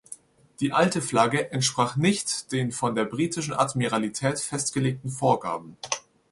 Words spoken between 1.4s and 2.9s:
entsprach nicht den